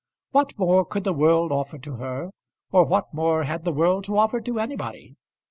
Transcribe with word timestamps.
What 0.31 0.57
more 0.57 0.83
could 0.83 1.03
the 1.03 1.13
world 1.13 1.51
offer 1.51 1.77
to 1.77 1.97
her, 1.97 2.31
or 2.71 2.85
what 2.85 3.13
more 3.13 3.43
had 3.43 3.65
the 3.65 3.71
world 3.71 4.03
to 4.05 4.17
offer 4.17 4.41
to 4.41 4.57
anybody? 4.59 5.15